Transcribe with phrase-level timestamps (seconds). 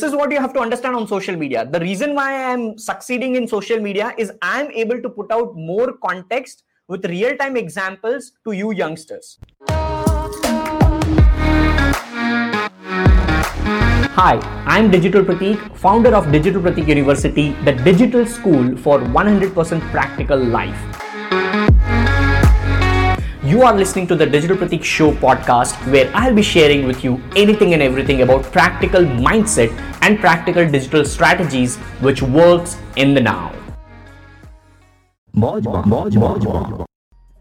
[0.00, 1.66] this is what you have to understand on social media.
[1.66, 5.30] The reason why I am succeeding in social media is I am able to put
[5.30, 9.38] out more context with real time examples to you youngsters.
[14.20, 20.38] Hi, I'm Digital Pratik, founder of Digital Pratik University, the digital school for 100% practical
[20.38, 21.09] life.
[23.50, 27.20] You are listening to the Digital Pratik Show podcast, where I'll be sharing with you
[27.34, 29.72] anything and everything about practical mindset
[30.02, 31.74] and practical digital strategies
[32.06, 33.52] which works in the now.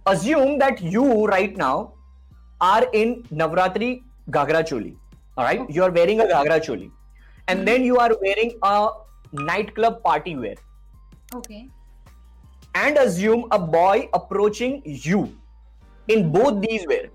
[0.07, 1.93] Assume that you right now
[2.59, 4.95] are in Navratri Gagra Choli.
[5.37, 6.89] All right, you are wearing a Gagra Choli,
[7.47, 8.89] and then you are wearing a
[9.33, 10.55] nightclub party wear.
[11.35, 11.67] Okay.
[12.73, 15.35] And assume a boy approaching you
[16.08, 17.08] in both these wear.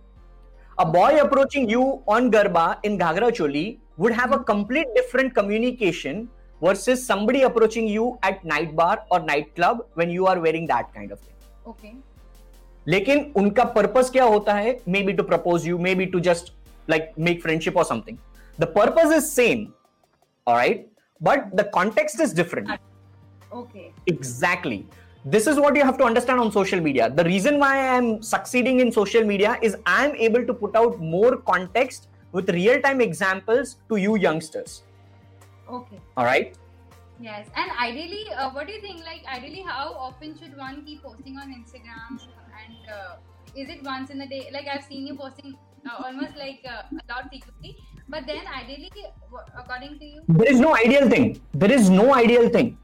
[0.78, 6.30] A boy approaching you on Garba in Gagra Choli would have a complete different communication
[6.62, 11.12] versus somebody approaching you at night bar or nightclub when you are wearing that kind
[11.12, 11.36] of thing.
[11.66, 11.96] Okay.
[12.88, 16.52] लेकिन उनका purpose क्या होता है may be to propose you may be to just
[16.90, 18.18] like make friendship और something
[18.60, 19.66] the purpose is same
[20.48, 20.88] right
[21.24, 22.78] but the context is different
[23.52, 23.92] Okay.
[24.06, 24.86] exactly
[25.25, 28.23] this is what you have to understand on social media the reason why i am
[28.23, 32.81] succeeding in social media is i am able to put out more context with real
[32.83, 34.83] time examples to you youngsters
[35.69, 35.99] Okay.
[36.17, 36.55] all right
[37.21, 37.47] Yes.
[37.57, 39.05] And ideally, uh, what do you think?
[39.05, 42.19] Like, ideally, how often should one keep posting on Instagram?
[42.61, 43.17] And uh,
[43.57, 44.51] is it once in a day?
[44.53, 45.55] Like, I've seen you posting
[45.89, 47.77] uh, almost like uh, a lot frequently.
[48.09, 48.91] But then, ideally,
[49.57, 52.77] according to you, there is no ideal thing there is no ideal thing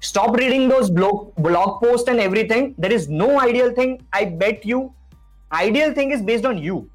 [0.00, 2.74] stop reading those blog blog posts and everything.
[2.78, 4.92] There is no ideal thing i bet you.
[5.52, 6.90] Ideal thing is based on you.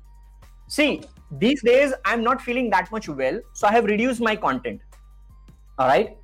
[0.67, 4.81] See these days i'm not feeling that much well so i have reduced my content.
[5.77, 6.17] All right?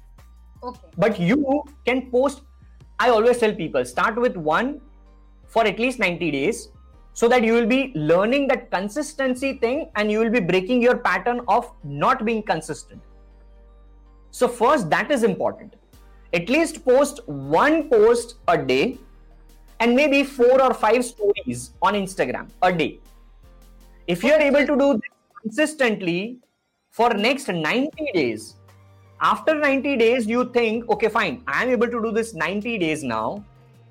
[0.64, 0.80] Okay.
[0.96, 2.42] but you can post
[3.00, 4.80] i always tell people start with one
[5.48, 6.70] for at least 90 days
[7.14, 10.96] so that you will be learning that consistency thing and you will be breaking your
[10.98, 13.02] pattern of not being consistent.
[14.30, 15.76] So first that is important
[16.34, 18.98] at least post one post a day
[19.80, 23.00] and maybe four or five stories on instagram a day.
[24.08, 25.12] If you are able to do this
[25.42, 26.40] consistently
[26.90, 28.56] for next 90 days
[29.22, 31.44] after 90 days you think okay fine.
[31.48, 33.44] I am able to do this 90 days now.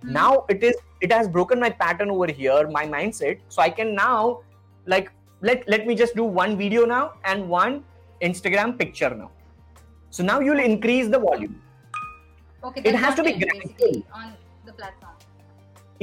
[0.02, 0.12] Hmm.
[0.12, 3.40] now it is it has broken my pattern over here my mindset.
[3.48, 4.40] So i can now
[4.86, 5.10] like
[5.42, 7.84] let let me just do one video now and one
[8.22, 9.30] instagram picture now.
[10.10, 11.60] So now you'll increase the volume
[12.64, 12.82] Okay.
[12.84, 14.02] It has to be gradual.
[14.12, 14.32] on
[14.66, 15.14] the platform.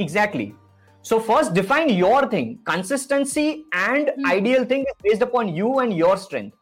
[0.04, 0.46] exactly
[1.02, 4.26] so first define your thing consistency and Hmm.
[4.34, 6.56] ideal thing is based upon you and your strength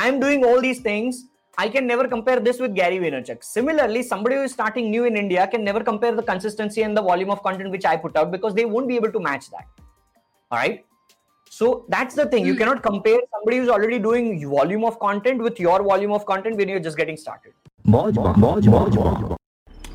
[0.00, 1.20] i am doing all these things
[1.64, 5.16] i can never compare this with gary vaynerchuk similarly somebody who is starting new in
[5.24, 8.30] india can never compare the consistency and the volume of content which i put out
[8.36, 9.66] because they won't be able to match that
[10.50, 10.84] all right
[11.60, 12.62] so that's the thing you Hmm.
[12.64, 16.68] cannot compare somebody who's already doing volume of content with your volume of content when
[16.74, 17.54] you're just getting started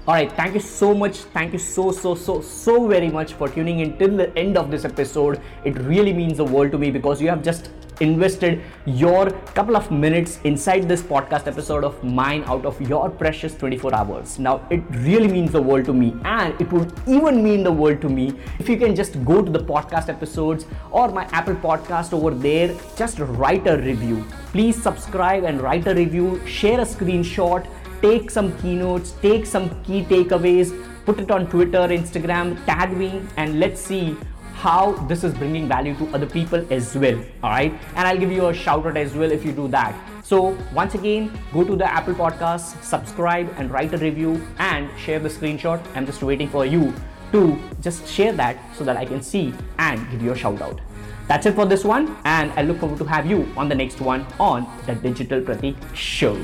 [0.08, 1.18] All right, thank you so much.
[1.18, 4.72] Thank you so, so, so, so very much for tuning in till the end of
[4.72, 5.40] this episode.
[5.64, 7.70] It really means the world to me because you have just
[8.00, 13.54] invested your couple of minutes inside this podcast episode of mine out of your precious
[13.56, 14.40] 24 hours.
[14.40, 18.02] Now, it really means the world to me, and it would even mean the world
[18.02, 22.12] to me if you can just go to the podcast episodes or my Apple podcast
[22.12, 24.26] over there, just write a review.
[24.52, 27.68] Please subscribe and write a review, share a screenshot
[28.02, 30.72] take some keynotes, take some key takeaways,
[31.06, 34.18] put it on Twitter, Instagram, tag me, and let's see
[34.54, 37.18] how this is bringing value to other people as well.
[37.44, 39.96] All right, and I'll give you a shout out as well if you do that.
[40.24, 45.20] So, once again, go to the Apple Podcast, subscribe, and write a review and share
[45.20, 45.82] the screenshot.
[45.96, 46.94] I'm just waiting for you
[47.32, 50.80] to just share that so that I can see and give you a shout out.
[51.28, 54.02] That's it for this one, and I look forward to have you on the next
[54.02, 56.38] one on the Digital Pratik Show.